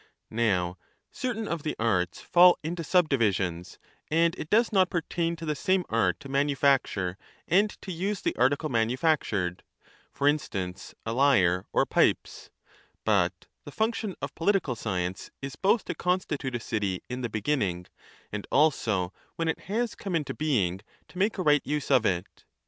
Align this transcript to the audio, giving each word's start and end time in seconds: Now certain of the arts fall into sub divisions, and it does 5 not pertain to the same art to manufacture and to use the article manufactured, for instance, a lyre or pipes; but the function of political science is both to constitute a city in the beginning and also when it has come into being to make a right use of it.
Now 0.31 0.79
certain 1.11 1.47
of 1.47 1.61
the 1.61 1.75
arts 1.77 2.19
fall 2.21 2.57
into 2.63 2.83
sub 2.83 3.07
divisions, 3.07 3.77
and 4.09 4.33
it 4.35 4.49
does 4.49 4.69
5 4.69 4.73
not 4.73 4.89
pertain 4.89 5.35
to 5.35 5.45
the 5.45 5.53
same 5.53 5.85
art 5.89 6.19
to 6.21 6.27
manufacture 6.27 7.19
and 7.47 7.69
to 7.83 7.91
use 7.91 8.19
the 8.19 8.35
article 8.35 8.67
manufactured, 8.67 9.61
for 10.11 10.27
instance, 10.27 10.95
a 11.05 11.13
lyre 11.13 11.67
or 11.71 11.85
pipes; 11.85 12.49
but 13.05 13.45
the 13.63 13.71
function 13.71 14.15
of 14.23 14.33
political 14.33 14.75
science 14.75 15.29
is 15.39 15.55
both 15.55 15.85
to 15.85 15.93
constitute 15.93 16.55
a 16.55 16.59
city 16.59 17.03
in 17.07 17.21
the 17.21 17.29
beginning 17.29 17.85
and 18.31 18.47
also 18.51 19.13
when 19.35 19.47
it 19.47 19.59
has 19.69 19.93
come 19.93 20.15
into 20.15 20.33
being 20.33 20.79
to 21.09 21.19
make 21.19 21.37
a 21.37 21.43
right 21.43 21.61
use 21.63 21.91
of 21.91 22.07
it. 22.07 22.43